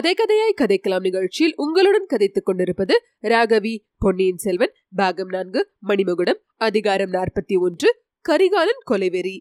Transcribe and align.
கதை 0.00 0.14
கதையாய் 0.14 0.60
கதைக்கலாம் 0.60 1.00
நிகழ்ச்சியில் 1.00 1.52
உங்களுடன் 1.56 2.06
கதைத்துக் 2.06 2.44
கொண்டிருப்பது 2.44 2.94
ராகவி 3.22 3.72
பொன்னியின் 3.98 4.36
செல்வன் 4.36 4.72
பாகம் 4.96 5.28
நான்கு 5.28 5.70
மணிமகுடம் 5.88 6.38
அதிகாரம் 6.56 7.10
நாற்பத்தி 7.10 7.58
ஒன்று 7.60 7.88
கரிகாலன் 8.20 8.80
கொலைவெறி. 8.90 9.34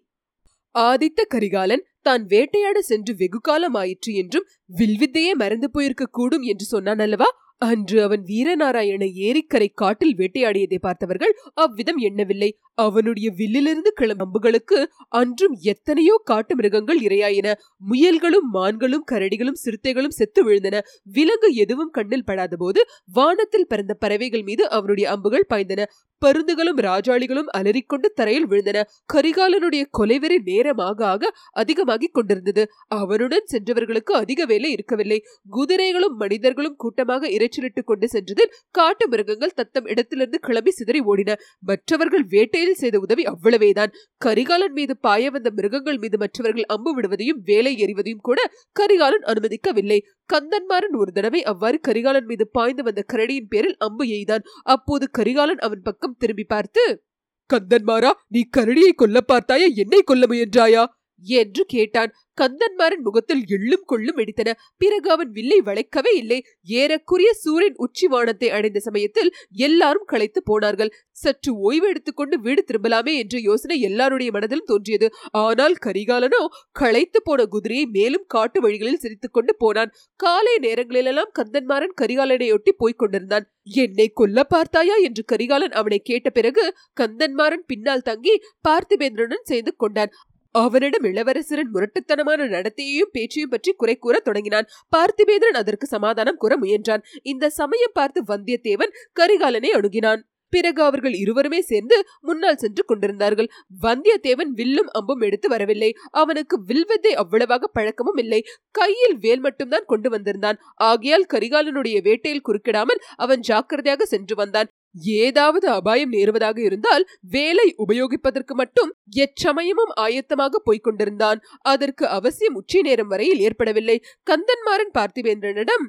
ஆதித்த 0.80 1.26
கரிகாலன் 1.28 1.86
தான் 2.02 2.26
வேட்டையாட 2.26 2.82
சென்று 2.82 3.16
வெகு 3.16 3.40
காலம் 3.42 3.74
ஆயிற்று 3.74 4.14
என்றும் 4.14 4.48
வில்வித்தையே 4.78 5.32
மறந்து 5.34 5.72
போயிருக்க 5.72 6.06
கூடும் 6.12 6.42
என்று 6.42 6.66
சொன்னான் 6.66 7.00
அல்லவா? 7.00 7.26
அன்று 7.58 8.04
அவன் 8.04 8.24
வீரநாராயண 8.24 9.06
ஏரிக்கரை 9.28 9.68
காட்டில் 9.74 10.16
வேட்டையாடியதை 10.16 10.78
பார்த்தவர்கள் 10.80 11.34
அவ்விதம் 11.54 11.98
எண்ணவில்லை. 11.98 12.60
அவனுடைய 12.86 13.28
வில்லிலிருந்து 13.38 13.92
கிளம் 13.94 14.22
அம்புகளுக்கு 14.26 14.80
அன்றும் 15.10 15.56
எத்தனையோ 15.62 16.16
காட்டு 16.24 16.56
மிருகங்கள் 16.56 17.00
இரையாயின. 17.00 17.54
முயல்களும் 17.90 18.48
மான்களும் 18.54 19.08
கரடிகளும் 19.12 19.62
சிறுத்தைகளும் 19.64 20.18
செத்து 20.20 20.42
விழுந்தன. 20.46 20.80
விலங்கு 21.04 21.54
எதுவும் 21.54 21.90
கண்ணில் 21.90 22.26
படாத 22.26 22.56
போது 22.56 22.82
வானத்தில் 23.14 23.68
பறந்த 23.68 23.94
பறவைகள் 23.94 24.44
மீது 24.44 24.70
அவனுடைய 24.70 25.10
அம்புகள் 25.10 25.50
பாய்ந்தன. 25.54 25.84
பருந்துகளும் 26.22 26.80
ராஜாளிகளும் 26.80 27.50
அலறிக்கொண்டு 27.58 28.08
தரையில் 28.16 28.48
விழுந்தன. 28.48 28.78
கரிகாலனுடைய 29.14 29.84
கொலைவெறி 29.98 30.38
நேரமாக 30.44 31.06
ஆக 31.06 31.32
அதிகமாகிக் 31.52 32.14
கொண்டிருந்தது. 32.14 32.64
அவனுடன் 32.88 33.46
சென்றவர்களுக்கு 33.46 34.14
அதிக 34.14 34.46
வேலை 34.46 34.72
இருக்கவில்லை. 34.72 35.20
குதிரைகளும் 35.50 36.16
மனிதர்களும் 36.16 36.76
கூட்டமாக 36.76 37.28
இறைச்சலிட்டுக் 37.28 37.90
கொண்டு 37.92 38.08
சென்றதில் 38.08 38.54
காட்டு 38.72 39.08
மிருகங்கள் 39.08 39.56
தத்தம் 39.56 39.86
இடத்திலிருந்து 39.86 40.40
கிளம்பி 40.40 40.72
சிதறி 40.72 41.02
ஓடின. 41.02 41.38
மற்றவர்கள் 41.60 42.26
வேட்டையில் 42.30 42.69
செய்த 42.74 43.00
உதவி 43.00 43.24
அவ்வளவேதான். 43.24 43.94
கரிகாலன் 44.18 44.72
மீது 44.72 44.98
பாய 44.98 45.30
வந்த 45.30 45.50
மிருகங்கள் 45.50 45.98
மீது 45.98 46.18
மற்றவர்கள் 46.18 46.64
அம்பு 46.64 47.02
விடுவதையும் 47.02 47.42
வேலை 47.44 47.76
எறிவதையும் 47.86 48.22
கூட 48.22 48.52
கரிகாலன் 48.72 49.22
அனுமதிக்கவில்லை. 49.22 50.00
கந்தன்மாரன் 50.34 50.98
ஒரு 50.98 51.12
தடவை 51.12 51.44
அவ்வாறு 51.44 51.80
கரிகாலன் 51.80 52.26
மீது 52.26 52.48
பாய்ந்து 52.48 52.84
வந்த 52.84 53.04
கரடியின் 53.14 53.50
பேரில் 53.50 53.76
அம்பு 53.78 54.06
எய்தான். 54.06 54.44
அப்போது 54.64 55.10
கரிகாலன் 55.12 55.58
அவன் 55.58 55.82
பக்கம் 55.82 56.18
திரும்பி 56.18 56.44
பார்த்து 56.44 57.04
கந்தன்மாரா 57.50 58.12
நீ 58.28 58.50
கரடியை 58.58 58.92
கொல்ல 58.96 59.22
பார்த்தாயா? 59.22 59.68
என்னை 59.76 60.02
கொல்ல 60.02 60.26
முயன்றாயா? 60.26 60.86
என்று 61.24 61.66
கேட்டான். 61.66 62.14
கந்தன்மாரன் 62.42 63.02
முகத்தில் 63.02 63.44
எள்ளும் 63.48 63.86
கொள்ளும் 63.86 64.18
வெடித்தன. 64.18 64.54
பிறகு 64.78 65.10
அவன் 65.10 65.32
வில்லை 65.32 65.62
வளைக்கவே 65.62 66.16
இல்லை. 66.16 66.46
ஏறக்குரிய 66.68 67.30
சூரியன் 67.32 67.76
உச்சிவானத்தை 67.78 68.48
அடைந்த 68.48 68.80
சமயத்தில் 68.80 69.34
எல்லாரும் 69.52 70.06
களைத்து 70.06 70.44
போனார்கள். 70.44 70.94
சற்று 71.12 71.58
ஓய்வு 71.58 71.88
எடுத்துக்கொண்டு 71.88 72.40
வீடு 72.40 72.64
திரும்பலாமே 72.68 73.14
என்ற 73.18 73.40
யோசனை 73.40 73.82
எல்லாருடைய 73.82 74.32
மனதிலும் 74.32 74.66
தோன்றியது. 74.66 75.14
ஆனால் 75.32 75.76
கரிகாலனோ 75.86 76.48
களைத்து 76.72 77.22
போன 77.24 77.46
குதிரையை 77.46 77.86
மேலும் 77.86 78.26
காட்டு 78.28 78.62
வழிகளில் 78.62 78.98
சிரித்துக்கொண்டு 78.98 79.56
போனான். 79.56 79.94
காலை 80.16 80.58
நேரங்களிலெல்லாம் 80.58 81.32
கந்தன்மாரன் 81.40 81.98
கரிகாலனையொட்டி 82.02 82.70
போய்க் 82.78 82.98
கொண்டிருந்தான். 82.98 83.52
என்னை 83.64 84.12
கொல்ல 84.14 84.44
பார்த்தாயா? 84.44 84.96
என்று 84.96 85.24
கரிகாலன் 85.26 85.72
அவனை 85.72 86.00
கேட்ட 86.00 86.30
பிறகு 86.30 86.76
கந்தன்மாரன் 87.02 87.66
பின்னால் 87.68 88.02
தங்கி 88.02 88.42
பார்த்திபேந்திரனுடன் 88.68 89.44
சேர்ந்து 89.44 89.76
கொண்டான். 89.76 90.14
அவனிடம் 90.56 91.04
இளவரசரின் 91.04 91.74
முரட்டுத்தனமான 91.74 92.48
நடத்தையையும் 92.50 93.12
பேச்சையும் 93.12 93.50
பற்றி 93.50 93.72
குறை 93.72 93.96
கூற 93.98 94.20
தொடங்கினான். 94.20 94.70
பார்த்திபேந்திரன் 94.96 95.60
அதற்கு 95.62 95.88
சமாதானம் 95.88 96.38
கூற 96.38 96.56
முயன்றான். 96.58 97.06
இந்த 97.24 97.50
சமயம் 97.50 97.94
பார்த்து 97.94 98.22
வந்தியத்தேவன் 98.24 98.96
கரிகாலனை 99.14 99.72
அணுகினான். 99.72 100.24
பிறகு 100.54 100.84
அவர்கள் 100.84 101.14
இருவருமே 101.14 101.60
சேர்ந்து 101.62 101.98
முன்னால் 102.20 102.58
சென்று 102.58 102.84
கொண்டிருந்தார்கள். 102.86 103.50
வந்தியத்தேவன் 103.84 104.52
வில்லும் 104.54 104.90
அம்பும் 104.92 105.22
எடுத்து 105.22 105.48
வரவில்லை. 105.50 105.96
அவனுக்கு 106.12 106.56
வில்வத்தை 106.64 107.14
அவ்வளவாக 107.14 107.68
பழக்கமும் 107.68 108.18
இல்லை. 108.18 108.42
கையில் 108.72 109.18
வேல் 109.18 109.40
மட்டும்தான் 109.40 109.86
கொண்டு 109.86 110.10
வந்திருந்தான். 110.10 110.60
ஆகையால் 110.76 111.30
கரிகாலனுடைய 111.34 112.00
வேட்டையில் 112.02 112.46
குறுக்கிடாமல் 112.50 113.04
அவன் 113.16 113.40
ஜாக்கிரதையாக 113.40 114.06
சென்று 114.06 114.36
வந்தான். 114.36 114.72
ஏதாவது 114.96 115.70
அபாயம் 115.70 116.12
நேருவதாக 116.12 116.58
இருந்தால் 116.58 117.06
வேலை 117.22 117.76
உபயோகிப்பதற்கு 117.78 118.54
மட்டும் 118.54 118.94
எச்சமயமும் 119.16 119.94
ஆயத்தமாக 120.00 120.56
போய்க் 120.64 120.84
கொண்டிருந்தான். 120.84 121.40
அதற்கு 121.62 122.08
அவசியம் 122.08 122.54
உச்சி 122.54 122.82
நேரம் 122.82 123.08
வரையில் 123.08 123.40
ஏற்படவில்லை. 123.40 124.04
கந்தன்மாறன் 124.24 124.94
பார்த்திவேந்திரனிடம் 124.94 125.86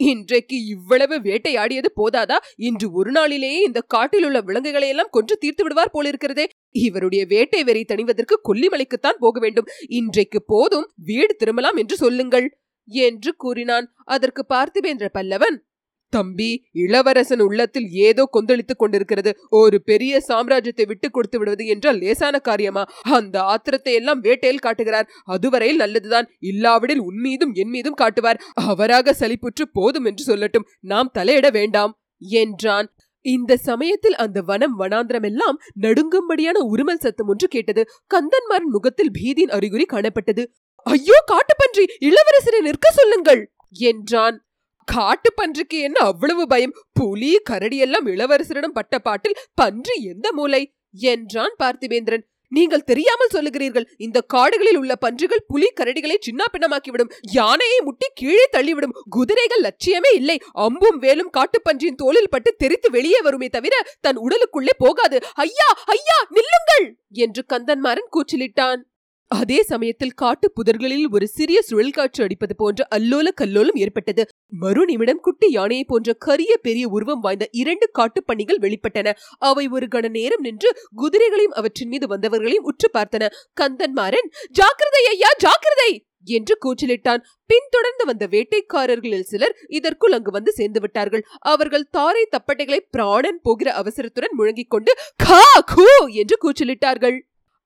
இன்றைக்கு 0.00 0.66
இவ்வளவு 0.66 1.20
வேட்டையாடியது 1.20 1.88
போதாதா? 1.96 2.36
இன்று 2.56 2.92
ஒரு 2.92 3.10
நாளிலேயே 3.10 3.60
இந்த 3.60 3.80
காட்டில் 3.80 4.24
உள்ள 4.24 4.40
விலங்குகளை 4.40 4.88
எல்லாம் 4.88 5.10
கொன்று 5.10 5.36
தீர்த்து 5.36 5.62
விடுவார் 5.62 5.94
போலிருக்கிறதே. 5.94 6.46
இவருடைய 6.70 7.26
வேட்டை 7.26 7.64
வெறி 7.64 7.84
தணிவதற்கு 7.88 8.36
கொல்லிமலைக்குத்தான் 8.48 9.18
போக 9.18 9.38
வேண்டும். 9.40 9.66
இன்றைக்கு 9.88 10.42
போதும் 10.46 10.90
வீடு 10.96 11.34
திரும்பலாம் 11.34 11.76
என்று 11.76 11.96
சொல்லுங்கள் 11.96 12.58
என்று 12.88 13.36
கூறினான். 13.36 13.92
அதற்கு 14.04 14.46
பார்த்திபேந்திர 14.48 15.08
பல்லவன் 15.12 15.67
தம்பி 16.12 16.50
இளவரசன் 16.72 17.40
உள்ளத்தில் 17.40 17.88
ஏதோ 17.90 18.22
கொந்தளித்துக் 18.30 18.78
கொண்டிருக்கிறது. 18.78 19.30
ஒரு 19.50 19.82
பெரிய 19.82 20.20
சாம்ராஜ்யத்தை 20.28 20.86
விட்டு 20.86 21.10
கொடுத்து 21.10 21.38
விடுவது 21.38 21.66
என்றால் 21.66 21.98
லேசான 21.98 22.38
காரியமா? 22.38 22.84
அந்த 23.10 23.42
ஆத்திரத்தை 23.42 23.92
எல்லாம் 23.92 24.20
வேட்டையில் 24.20 24.58
காட்டுகிறார். 24.58 25.10
அதுவரையில் 25.24 25.76
நல்லதுதான். 25.76 26.28
இல்லாவிடில் 26.38 26.98
உன் 26.98 27.20
மீதும் 27.20 27.52
என் 27.54 27.68
மீதும் 27.68 27.94
காட்டுவார். 27.94 28.40
அவராக 28.54 29.14
சலிப்புற்று 29.20 29.66
போதும் 29.72 30.04
என்று 30.04 30.24
சொல்லட்டும். 30.24 30.68
நாம் 30.80 31.12
தலையிட 31.14 31.50
வேண்டாம் 31.50 31.94
என்றான். 32.40 32.88
இந்த 33.24 33.52
சமயத்தில் 33.56 34.14
அந்த 34.14 34.38
வனம் 34.42 34.76
வனாந்திரம் 34.80 35.22
எல்லாம் 35.22 35.56
நடுங்கும்படியான 35.80 36.58
உருமல் 36.72 37.00
சத்தம் 37.00 37.26
ஒன்று 37.26 37.46
கேட்டது. 37.48 37.82
கந்தன்மாரின் 38.14 38.74
முகத்தில் 38.76 39.10
பீதியின் 39.10 39.54
அறிகுறி 39.56 39.84
காணப்பட்டது. 39.84 40.44
ஐயோ 40.86 41.16
காட்டுப்பன்றி 41.32 41.84
இளவரசரை 42.00 42.60
நிற்க 42.60 42.90
சொல்லுங்கள் 42.90 43.42
என்றான். 43.90 44.36
காட்டு 44.88 45.30
பன்றுக்கு 45.34 45.78
என்ன 45.78 45.98
அவ்வளவு 46.00 46.46
பயம்? 46.46 46.74
புலி 46.92 47.30
கரடியெல்லாம் 47.50 48.06
இளவரசரிடம் 48.06 48.76
பட்ட 48.78 48.98
பாட்டில் 48.98 49.38
பன்றி 49.54 49.96
எந்த 50.02 50.32
மூலை? 50.32 50.62
என்றான் 50.94 51.54
பார்த்திபேந்திரன். 51.62 52.24
நீங்கள் 52.52 52.84
தெரியாமல் 52.84 53.32
சொல்லுகிறீர்கள். 53.34 53.86
இந்த 53.96 54.20
காடுகளில் 54.20 54.76
உள்ள 54.76 54.92
பன்றிகள் 54.96 55.42
புலி 55.46 55.68
கரடிகளை 55.76 56.16
சின்ன 56.20 56.44
பின்னமாக்கிவிடும் 56.52 57.12
யானையை 57.32 57.80
முட்டி 57.80 58.06
கீழே 58.14 58.48
தள்ளிவிடும். 58.52 58.94
குதிரைகள் 59.10 59.64
லட்சியமே 59.64 60.12
இல்லை. 60.14 60.36
அம்பும் 60.52 60.98
வேலும் 60.98 61.32
காட்டுப்பன்றியின் 61.36 61.94
தோளில் 61.94 62.30
பட்டு 62.30 62.52
தெரித்து 62.56 62.90
வெளியே 62.90 63.20
வருமே 63.20 63.48
தவிர 63.48 63.74
தன் 64.00 64.16
உடலுக்குள்ளே 64.16 64.74
போகாது. 64.78 65.18
ஐயா 65.34 65.68
ஐயா 65.86 66.18
நில்லுங்கள்! 66.30 66.86
என்று 67.24 67.44
கந்தன்மாரன் 67.48 68.12
கூச்சலிட்டான். 68.16 68.80
அதே 69.30 69.58
சமயத்தில் 69.62 70.14
காட்டு 70.14 70.46
புதர்களில் 70.56 71.06
ஒரு 71.10 71.26
சிறிய 71.28 71.58
சுழல்காற்று 71.68 72.20
அடிப்பது 72.22 72.54
போன்ற 72.56 72.86
அல்லோல 72.96 73.28
கல்லோலம் 73.40 73.78
ஏற்பட்டது. 73.78 74.22
மறு 74.54 74.82
நிமிடம் 74.84 75.20
குட்டி 75.20 75.48
யானையை 75.50 75.84
போன்ற 75.84 76.12
கரிய 76.18 76.52
பெரிய 76.62 76.84
உருவம் 76.88 77.20
வாய்ந்த 77.20 77.46
இரண்டு 77.52 77.88
காட்டு 77.92 78.22
பணிகள் 78.22 78.60
வெளிப்பட்டன. 78.60 79.14
அவை 79.40 79.64
ஒரு 79.68 79.88
கண 79.88 80.08
நேரம் 80.10 80.40
நின்று 80.40 80.70
குதிரைகளையும் 80.96 81.56
அவற்றின் 81.56 81.88
மீது 81.88 82.08
வந்தவர்களையும் 82.08 82.68
உற்று 82.70 82.90
பார்த்தன. 82.94 83.30
கந்தன்மாறன் 83.60 84.30
ஜாக்கிரதை 84.52 85.04
ஐயா 85.10 85.32
ஜாக்கிரதை! 85.38 85.90
என்று 86.28 86.54
கூச்சலிட்டான். 86.64 87.20
பின்தொடர்ந்து 87.50 88.04
வந்த 88.04 88.24
வேட்டைக்காரர்களில் 88.26 89.28
சிலர் 89.28 89.54
இதற்குள் 89.70 90.12
அங்கு 90.12 90.30
வந்து 90.30 90.52
சேர்ந்து 90.52 90.80
விட்டார்கள். 90.80 91.22
அவர்கள் 91.46 91.90
தாரை 91.90 92.24
தப்பட்டைகளை 92.30 92.80
பிராணன் 92.90 93.40
போகிற 93.42 93.68
அவசரத்துடன் 93.74 94.36
முழங்கிக் 94.36 94.70
கொண்டு 94.70 94.94
கா 95.18 95.42
கூ! 95.72 95.86
என்று 96.14 96.38
கூச்சலிட்டார்கள். 96.44 97.18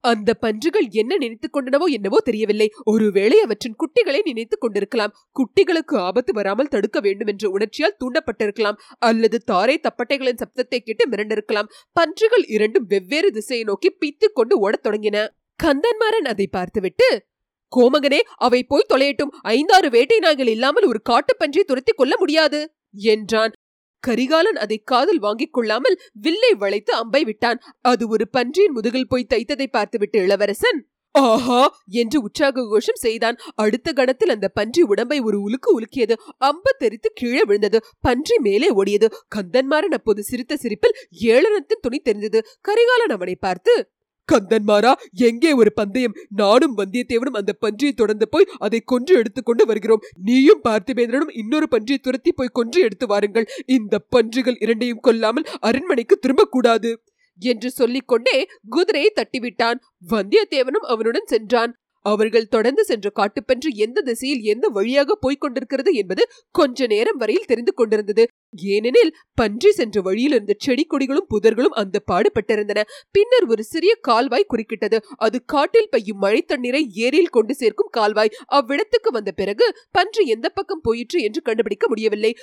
அந்த 0.05 0.35
பன்றுகள் 0.35 0.87
என்ன 0.91 1.17
நினைத்துக் 1.17 1.55
கொண்டனவோ 1.57 1.87
என்னவோ 1.87 2.21
தெரியவில்லை. 2.21 2.69
ஒருவேளை 2.85 3.41
அவற்றின் 3.41 3.77
குட்டிகளை 3.77 4.21
நினைத்துக் 4.23 4.61
கொண்டிருக்கலாம். 4.61 5.13
குட்டிகளுக்கு 5.35 5.97
ஆபத்து 5.99 6.32
வராமல் 6.32 6.69
தடுக்க 6.69 7.00
வேண்டும் 7.00 7.26
என்ற 7.26 7.50
உணர்ச்சியால் 7.50 7.97
தூண்டப்பட்டிருக்கலாம். 8.00 8.79
அல்லது 8.99 9.38
தாரை 9.41 9.81
தப்பட்டைகளின் 9.81 10.41
சப்தத்தை 10.43 10.79
கேட்டு 10.79 11.06
மிரண்டிருக்கலாம். 11.11 11.71
பன்றுகள் 11.93 12.44
இரண்டும் 12.47 12.87
வெவ்வேறு 12.87 13.31
திசையை 13.31 13.65
நோக்கி 13.65 13.91
பித்துக் 13.91 14.35
கொண்டு 14.35 14.56
ஓடத் 14.59 14.87
தொடங்கின. 14.87 15.26
கந்தன்மாரன் 15.62 16.29
அதை 16.29 16.47
பார்த்துவிட்டு 16.47 17.09
கோமகனே 17.73 18.21
அவை 18.37 18.65
போய் 18.65 18.91
தொலையட்டும். 18.94 19.32
ஐந்தாறு 19.43 19.91
வேட்டை 19.91 20.19
நாய்கள் 20.19 20.47
இல்லாமல் 20.47 20.85
ஒரு 20.85 21.03
காட்டுப்பன்றியை 21.11 21.65
துரத்தி 21.67 21.93
கொள்ள 21.93 22.15
முடியாது 22.19 22.61
என்றான். 22.91 23.53
கரிகாலன் 24.02 24.56
அதை 24.56 24.78
காதில் 24.84 25.19
வாங்கிக் 25.19 25.52
கொள்ளாமல் 25.52 26.00
வில்லை 26.12 26.54
வளைத்து 26.54 26.93
அம்பை 26.94 27.25
விட்டான். 27.25 27.60
அது 27.82 28.08
ஒரு 28.08 28.25
பன்றியின் 28.32 28.72
முதுகில் 28.72 29.08
போய் 29.08 29.31
தைத்ததை 29.34 29.66
பார்த்துவிட்டு 29.70 30.19
இளவரசன் 30.19 30.81
ஆஹா! 31.14 31.58
என்று 31.87 32.19
உற்சாக 32.22 32.62
கோஷம் 32.66 33.00
செய்தான். 33.00 33.38
அடுத்த 33.54 33.93
கணத்தில் 33.93 34.28
அந்த 34.28 34.49
பன்றி 34.49 34.82
உடம்பை 34.82 35.20
ஒரு 35.20 35.38
உலுக்கு 35.40 35.70
உலுக்கியது. 35.70 36.14
அம்பு 36.38 36.72
தெரித்து 36.78 37.08
கீழே 37.14 37.43
விழுந்தது. 37.44 37.78
பன்றி 38.00 38.38
மேலே 38.38 38.70
ஓடியது. 38.72 39.08
கந்தன்மாரன் 39.37 39.96
அப்போது 39.96 40.22
சிரித்த 40.22 40.56
சிரிப்பில் 40.56 40.96
ஏளனத்தின் 41.26 41.82
துணி 41.82 41.99
தெரிந்தது. 41.99 42.40
கரிகாலன் 42.60 43.10
அவனை 43.10 43.37
பார்த்து 43.37 43.75
கந்தன்மாரா 44.33 44.93
எங்கே 45.13 45.53
ஒரு 45.53 45.73
பந்தயம்? 45.73 46.15
நானும் 46.29 46.77
வந்தியத்தேவனும் 46.77 47.39
அந்த 47.41 47.53
பன்றியை 47.61 47.93
தொடர்ந்து 47.93 48.29
போய் 48.29 48.49
அதை 48.59 48.81
கொன்று 48.81 49.17
எடுத்துக்கொண்டு 49.17 49.67
வருகிறோம். 49.67 50.03
நீயும் 50.23 50.61
பார்த்திபேந்திரனும் 50.69 51.33
இன்னொரு 51.33 51.69
பன்றியை 51.71 51.99
துரத்தி 52.03 52.33
போய் 52.33 52.49
கொன்று 52.53 52.81
எடுத்து 52.81 53.07
வாருங்கள். 53.07 53.49
இந்த 53.67 53.99
பன்றிகள் 53.99 54.57
இரண்டையும் 54.61 55.01
கொல்லாமல் 55.01 55.49
அரண்மனைக்கு 55.61 56.19
திரும்பக்கூடாது. 56.27 56.93
என்று 57.39 57.71
சொல்லிக்கொண்டே 57.71 58.49
குதிரையை 58.69 59.13
தட்டிவிட்டான். 59.17 59.79
வந்தியத்தேவனும் 60.09 60.89
அவனுடன் 60.89 61.27
சென்றான். 61.27 61.73
அவர்கள் 62.04 62.49
தொடர்ந்து 62.49 62.84
சென்ற 62.84 63.12
காட்டுப்பன்று 63.16 63.70
எந்த 63.76 64.00
திசையில் 64.00 64.43
எந்த 64.43 64.69
வழியாக 64.69 65.14
போய்க் 65.14 65.40
கொண்டிருக்கிறது 65.40 65.93
என்பது 65.93 66.22
கொஞ்ச 66.50 66.87
நேரம் 66.87 67.16
வரையில் 67.16 67.44
தெரிந்து 67.44 67.75
கொண்டிருந்தது. 67.75 68.25
ஏனெனில் 68.56 69.12
பன்றி 69.34 69.72
சென்ற 69.72 70.00
வழியில் 70.00 70.32
இருந்த 70.32 70.54
செடி 70.58 70.87
கொடிகளும் 70.87 71.28
புதர்களும் 71.34 71.76
அந்த 71.82 72.02
பாடுபட்டிருந்தன. 72.12 72.81
பின்னர் 73.10 73.46
ஒரு 73.49 73.64
சிறிய 73.64 73.94
கால்வாய் 74.00 74.50
குறுக்கிட்டது. 74.52 74.99
அது 75.16 75.44
காட்டில் 75.44 75.88
பெய்யும் 75.90 76.19
மழை 76.19 76.43
தண்ணீரை 76.43 76.82
ஏரியில் 76.94 77.28
கொண்டு 77.28 77.54
சேர்க்கும் 77.54 77.93
கால்வாய். 77.93 78.34
அவ்விடத்துக்கு 78.52 79.10
வந்த 79.10 79.32
பிறகு 79.32 79.69
பன்றி 79.90 80.26
எந்த 80.26 80.49
பக்கம் 80.49 80.81
போயிற்று 80.82 81.20
என்று 81.20 81.43
கண்டுபிடிக்க 81.43 81.88
முடியவில்லை. 81.88 82.34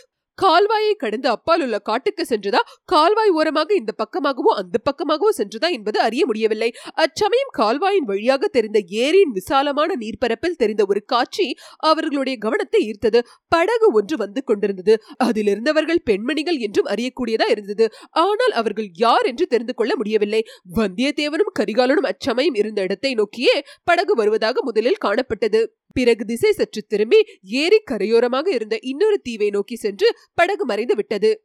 கால்வாயை 0.41 0.91
கடந்து 0.95 1.27
அப்பால் 1.29 1.63
உள்ள 1.65 1.77
காட்டுக்கு 1.79 2.23
சென்றதா? 2.29 2.61
கால்வாய் 2.85 3.31
ஓரமாக 3.39 3.73
இந்த 3.73 3.91
பக்கமாகவோ 4.01 4.51
அந்த 4.61 4.77
பக்கமாகவோ 4.89 5.31
சென்றதா 5.39 5.69
என்பது 5.77 5.97
அறிய 5.99 6.23
முடியவில்லை. 6.25 6.69
அச்சமயம் 6.95 7.51
கால்வாயின் 7.57 8.07
வழியாக 8.11 8.47
தெரிந்த 8.47 8.79
ஏரியின் 9.03 9.33
விசாலமான 9.33 9.95
நீர்ப்பரப்பில் 9.95 10.57
தெரிந்த 10.57 10.85
ஒரு 10.87 11.01
காட்சி 11.05 11.47
அவர்களுடைய 11.77 12.37
கவனத்தை 12.37 12.81
ஈர்த்தது. 12.89 13.21
படகு 13.47 13.89
ஒன்று 13.91 14.17
வந்து 14.17 14.43
கொண்டிருந்தது. 14.43 14.95
அதில் 15.17 15.47
இருந்தவர்கள் 15.47 16.01
பெண்மணிகள் 16.03 16.59
என்றும் 16.59 16.85
அறியக்கூடியதா 16.85 17.49
இருந்தது. 17.49 17.87
ஆனால் 18.25 18.51
அவர்கள் 18.51 18.89
யார் 18.95 19.25
என்று 19.25 19.47
தெரிந்து 19.47 19.73
கொள்ள 19.73 19.91
முடியவில்லை. 19.95 20.41
வந்தியத்தேவனும் 20.79 21.53
கரிகாலனும் 21.59 22.09
அச்சமயம் 22.13 22.55
இருந்த 22.55 22.81
இடத்தை 22.81 23.13
நோக்கியே 23.13 23.57
படகு 23.83 24.15
வருவதாக 24.15 24.61
முதலில் 24.61 25.03
காணப்பட்டது. 25.05 25.61
பிறகு 25.93 26.25
திசை 26.25 26.51
சற்று 26.51 26.81
திரும்பி 26.87 27.19
ஏரி 27.41 27.79
கரையோரமாக 27.91 28.47
இருந்த 28.47 28.79
இன்னொரு 28.81 29.19
தீவை 29.19 29.49
நோக்கி 29.49 29.75
சென்று 29.75 30.15
படகு 30.33 30.65
மறைந்து 30.65 30.95
விட்டது. 30.95 31.43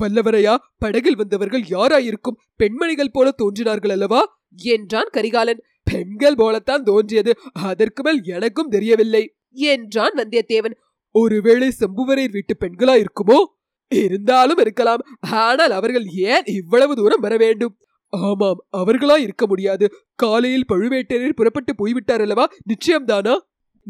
வல்லவரையா 0.00 0.56
படகில் 0.78 1.16
வந்தவர்கள் 1.16 1.60
யாராயிருக்கும்? 1.60 2.38
பெண்மணிகள் 2.56 3.10
போல 3.12 3.30
தோன்றினார்கள் 3.30 3.90
அல்லவா? 3.90 4.44
என்றான் 4.48 5.10
கரிகாலன். 5.12 5.62
பெண்கள் 5.82 6.34
போலத்தான் 6.34 6.82
தோன்றியது. 6.82 7.38
அதற்கு 7.52 8.02
மேல் 8.02 8.20
எனக்கும் 8.24 8.68
தெரியவில்லை. 8.68 9.36
என்றான் 9.50 10.14
வந்தியத்தேவன். 10.14 10.76
ஒருவேளை 11.10 11.68
சம்புவரையர் 11.80 12.30
வீட்டு 12.30 12.54
பெண்களா 12.60 13.04
இருக்குமோ 13.04 13.38
இருந்தாலும் 13.88 14.58
இருக்கலாம். 14.58 15.02
ஆனால் 15.20 15.70
அவர்கள் 15.70 16.06
ஏன் 16.06 16.44
இவ்வளவு 16.44 16.96
தூரம் 16.96 17.20
வர 17.20 17.36
வேண்டும்? 17.36 17.78
ஆமாம் 18.08 18.66
அவர்களா 18.76 19.18
இருக்க 19.18 19.46
முடியாது. 19.46 19.86
காலையில் 20.14 20.68
பழுவேட்டரையர் 20.72 21.32
புறப்பட்டு 21.32 21.74
போய்விட்டார் 21.74 22.20
அல்லவா? 22.20 22.52
நிச்சயம்தானா? 22.68 23.34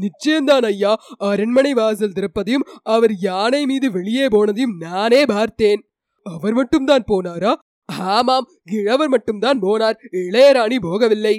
நிச்சயம்தான் 0.01 0.65
ஐயா 0.65 0.93
அரண்மனை 1.19 1.73
வாசல் 1.75 2.13
திறப்பதையும் 2.13 2.67
அவர் 2.83 3.15
யானை 3.21 3.67
மீது 3.67 3.91
வெளியே 3.91 4.27
போனதையும் 4.27 4.77
நானே 4.79 5.25
பார்த்தேன். 5.25 5.83
அவர் 6.27 6.55
மட்டும்தான் 6.55 7.05
போனாரா? 7.13 7.53
ஆமாம் 7.85 8.47
கிழவர் 8.65 9.09
மட்டும்தான் 9.09 9.61
போனார். 9.61 9.99
இளையராணி 10.13 10.79
போகவில்லை. 10.83 11.37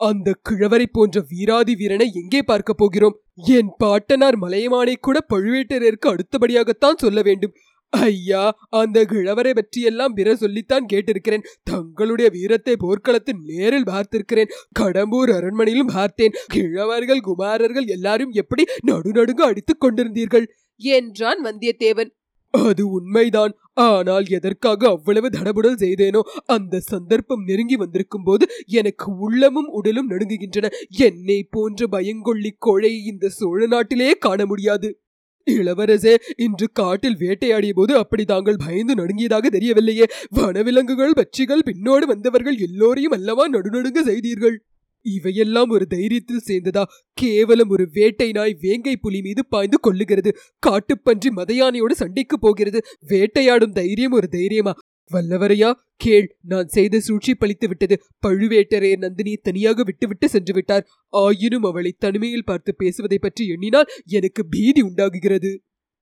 அந்த 0.00 0.28
கிழவரை 0.50 0.86
போன்ற 0.92 1.24
வீராதி 1.28 1.74
வீரனை 1.74 2.06
எங்கே 2.14 2.42
பார்க்க 2.42 2.72
போகிறோம்? 2.72 3.16
என் 3.34 3.70
பாட்டனார் 3.78 4.38
மலையமானை 4.38 4.94
கூட 5.00 5.18
பழுவேட்டரையருக்கு 5.34 6.14
அடுத்தபடியாகத்தான் 6.14 7.02
சொல்ல 7.04 7.22
வேண்டும். 7.22 7.52
ஐயா 7.92 8.56
அந்த 8.68 9.04
கிழவரை 9.04 9.50
பற்றியெல்லாம் 9.54 10.12
பிற 10.12 10.36
சொல்லித்தான் 10.36 10.86
கேட்டிருக்கிறேன். 10.92 11.46
தங்களுடைய 11.62 12.30
வீரத்தை 12.30 12.76
போர்க்களத்தில் 12.76 13.40
நேரில் 13.46 13.84
பார்த்திருக்கிறேன். 13.84 14.52
கடம்பூர் 14.80 15.32
அரண்மனையிலும் 15.32 15.92
பார்த்தேன். 15.92 16.32
கிழவர்கள் 16.54 17.20
குமாரர்கள் 17.20 17.86
எல்லாரும் 17.86 18.30
எப்படி 18.30 18.64
நடுநடுங்க 18.86 19.40
அடித்துக் 19.40 19.80
கொண்டிருந்தீர்கள்? 19.80 20.46
என்றான் 20.76 21.44
வந்தியத்தேவன். 21.44 22.10
அது 22.50 22.90
உண்மைதான். 22.90 23.52
ஆனால் 23.72 24.26
எதற்காக 24.26 24.88
அவ்வளவு 24.88 25.28
தடபுடல் 25.28 25.78
செய்தேனோ 25.78 26.20
அந்த 26.46 26.80
சந்தர்ப்பம் 26.80 27.44
நெருங்கி 27.44 27.76
வந்திருக்கும் 27.76 28.22
போது 28.22 28.48
எனக்கு 28.66 29.16
உள்ளமும் 29.16 29.66
உடலும் 29.66 30.10
நடுங்குகின்றன. 30.10 30.68
என்னை 30.88 31.42
போன்ற 31.50 31.86
பயங்கொள்ளி 31.86 32.50
கோழை 32.58 33.04
இந்த 33.04 33.28
சோழ 33.28 33.66
நாட்டிலேயே 33.66 34.12
காண 34.18 34.46
முடியாது. 34.46 35.01
இளவரசே 35.50 36.16
இன்று 36.36 36.68
காட்டில் 36.72 37.16
வேட்டையாடிய 37.16 37.72
போது 37.72 37.96
அப்படி 37.96 38.24
தாங்கள் 38.24 38.56
பயந்து 38.56 38.94
நடுங்கியதாக 38.94 39.46
தெரியவில்லையே. 39.50 40.06
வனவிலங்குகள் 40.30 41.16
பட்சிகள் 41.16 41.66
பின்னோடு 41.66 42.04
வந்தவர்கள் 42.06 42.56
எல்லோரையும் 42.56 43.12
அல்லவா 43.12 43.48
நடுநடுங்க 43.48 44.02
செய்தீர்கள்? 44.02 44.64
இவையெல்லாம் 45.06 45.70
ஒரு 45.70 45.86
தைரியத்தில் 45.90 46.46
சேர்ந்ததா? 46.46 46.82
கேவலம் 47.12 47.68
ஒரு 47.68 47.88
வேட்டை 47.92 48.32
நாய் 48.32 48.56
வேங்கை 48.60 48.96
புலி 48.96 49.20
மீது 49.20 49.46
பாய்ந்து 49.46 49.78
கொள்ளுகிறது 49.82 50.30
காட்டுப்பன்றி 50.66 51.30
மதையானையோடு 51.36 51.90
சண்டைக்கு 51.90 52.38
போகிறது. 52.38 52.82
வேட்டையாடும் 53.08 53.72
தைரியம் 53.72 54.12
ஒரு 54.12 54.28
தைரியமா? 54.28 54.74
வல்லவரையா 55.10 55.70
கேள். 55.96 56.38
நான் 56.42 56.68
செய்த 56.68 57.00
சூழ்ச்சி 57.00 57.34
பழித்து 57.34 57.68
விட்டது. 57.68 58.02
பழுவேட்டரையர் 58.26 59.04
நந்தினியை 59.06 59.36
தனியாக 59.42 59.82
விட்டுவிட்டு 59.82 60.28
சென்று 60.28 60.54
விட்டார். 60.54 60.86
ஆயினும் 61.08 61.62
அவளை 61.62 61.92
தனிமையில் 61.98 62.44
பார்த்து 62.44 62.74
பேசுவதை 62.74 63.18
பற்றி 63.18 63.46
எண்ணினால் 63.46 63.90
எனக்கு 64.04 64.46
பீதி 64.46 64.82
உண்டாகுகிறது. 64.82 65.52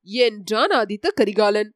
என்றான் 0.03 0.71
ஆதித்த 0.71 1.09
கரிகாலன். 1.15 1.75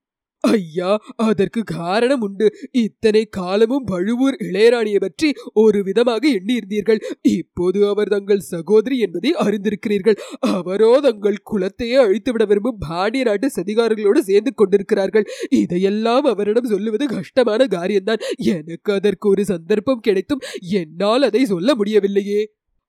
ஐயா 0.52 0.90
அதற்கு 1.16 1.62
காரணம் 1.64 2.20
உண்டு. 2.20 2.46
இத்தனை 2.70 3.24
காலமும் 3.24 3.84
பழுவூர் 3.84 4.36
இளையராணியை 4.40 4.96
பற்றி 4.96 5.28
ஒரு 5.52 5.82
விதமாக 5.82 6.28
எண்ணியிருந்தீர்கள். 6.28 7.00
இப்போது 7.22 7.86
அவர் 7.86 8.08
தங்கள் 8.08 8.40
சகோதரி 8.40 8.98
என்பதை 8.98 9.32
அறிந்திருக்கிறீர்கள். 9.32 10.18
அவரோ 10.40 11.00
தங்கள் 11.00 11.38
குலத்தையே 11.52 11.96
அழித்துவிட 11.96 12.44
விரும்பும் 12.44 12.82
பாண்டிய 12.88 13.24
நாட்டு 13.24 13.50
சதிகாரர்களோடு 13.56 14.18
சேர்ந்து 14.18 14.54
கொண்டிருக்கிறார்கள். 14.54 15.28
இதையெல்லாம் 15.48 16.24
அவரிடம் 16.24 16.64
சொல்லுவது 16.64 17.06
கஷ்டமான 17.06 17.66
காரியம்தான். 17.66 18.22
எனக்கு 18.38 18.92
அதற்கு 18.92 19.28
ஒரு 19.28 19.44
சந்தர்ப்பம் 19.44 20.00
கிடைத்தும் 20.00 20.44
என்னால் 20.60 21.22
அதை 21.22 21.44
சொல்ல 21.44 21.74
முடியவில்லையே. 21.74 22.42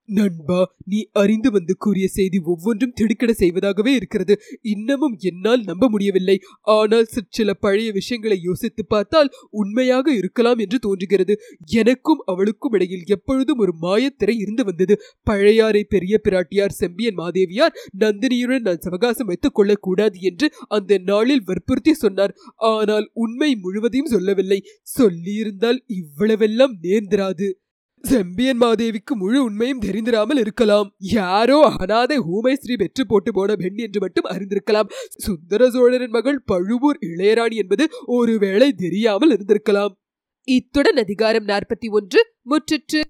நண்பா 0.09 0.73
நீ 0.85 1.07
அறிந்து 1.11 1.51
வந்து 1.51 1.77
கூறிய 1.77 2.07
செய்தி 2.07 2.37
ஒவ்வொன்றும் 2.43 2.93
திடுக்கிட 2.93 3.33
செய்வதாகவே 3.37 3.87
இருக்கிறது. 3.87 4.39
இன்னமும் 4.61 5.15
என்னால் 5.19 5.63
நம்ப 5.63 5.89
முடியவில்லை. 5.89 6.39
ஆனால் 6.61 7.05
சிற்சில 7.05 7.53
பழைய 7.53 7.91
விஷயங்களை 7.91 8.41
யோசித்து 8.41 8.85
பார்த்தால் 8.85 9.31
உண்மையாக 9.49 10.15
இருக்கலாம் 10.15 10.57
என்று 10.57 10.79
தோன்றுகிறது. 10.79 11.39
எனக்கும் 11.65 12.21
அவளுக்கும் 12.25 12.71
இடையில் 12.71 13.03
எப்பொழுதும் 13.05 13.57
ஒரு 13.57 13.73
மாயத்திரை 13.81 14.35
இருந்து 14.37 14.63
வந்தது. 14.63 15.01
பழையாறை 15.23 15.83
பெரிய 15.83 16.21
பிராட்டியார் 16.23 16.77
செம்பியன் 16.81 17.15
மாதேவியார் 17.15 17.75
நந்தினியுடன் 17.99 18.59
நான் 18.59 18.83
சவகாசம் 18.85 19.25
வைத்துக் 19.25 19.53
கொள்ளக்கூடாது 19.53 20.19
என்று 20.19 20.53
அந்த 20.67 20.97
நாளில் 20.97 21.43
வற்புறுத்தி 21.43 21.93
சொன்னார். 21.93 22.35
ஆனால் 22.55 23.11
உண்மை 23.13 23.55
முழுவதையும் 23.55 24.05
சொல்லவில்லை. 24.05 24.63
சொல்லியிருந்தால் 24.99 25.83
இவ்வளவெல்லாம் 25.87 26.75
நேர்ந்திராது. 26.81 27.47
செம்பியன் 28.05 28.61
மாதேவிக்கு 28.61 29.13
முழு 29.15 29.43
உண்மையும் 29.43 29.81
தெரிந்திராமல் 29.81 30.37
இருக்கலாம். 30.37 30.95
யாரோ 30.97 31.73
அனாதை 31.77 32.17
ஊமை 32.17 32.55
ஸ்ரீ 32.55 32.75
வெற்று 32.75 33.07
போட்டு 33.07 33.33
போன 33.33 33.55
பெண் 33.55 33.77
என்று 33.77 33.99
மட்டும் 33.99 34.29
அறிந்திருக்கலாம். 34.29 34.89
சுந்தர 35.17 35.69
சோழரின் 35.69 36.09
மகள் 36.09 36.41
பழுவூர் 36.41 36.97
இளையராணி 37.01 37.55
என்பது 37.55 37.89
ஒருவேளை 38.05 38.73
தெரியாமல் 38.73 39.31
இருந்திருக்கலாம். 39.31 39.93
இத்துடன் 40.47 40.95
அதிகாரம் 40.95 41.45
நாற்பத்தி 41.45 41.89
ஒன்று 41.89 42.21
முற்றிற்று. 42.49 43.01